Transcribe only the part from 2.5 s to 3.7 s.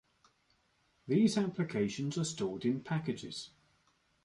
in packages.